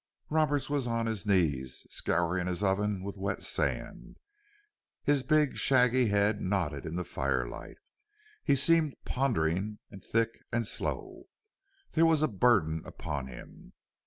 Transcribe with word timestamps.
Roberts 0.31 0.67
was 0.67 0.87
on 0.87 1.05
his 1.05 1.27
knees, 1.27 1.85
scouring 1.91 2.47
his 2.47 2.63
oven 2.63 3.03
with 3.03 3.17
wet 3.19 3.43
sand. 3.43 4.17
His 5.03 5.21
big, 5.21 5.57
shaggy 5.57 6.07
head 6.07 6.41
nodded 6.41 6.87
in 6.87 6.95
the 6.95 7.03
firelight. 7.03 7.77
He 8.43 8.55
seemed 8.55 8.95
pondering 9.05 9.77
and 9.91 10.03
thick 10.03 10.39
and 10.51 10.65
slow. 10.65 11.25
There 11.91 12.07
was 12.07 12.23
a 12.23 12.27
burden 12.27 12.81
upon 12.83 13.27
him. 13.27 13.73